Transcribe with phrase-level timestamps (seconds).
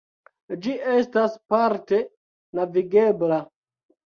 [0.67, 2.01] Ĝi estas parte
[2.61, 3.43] navigebla.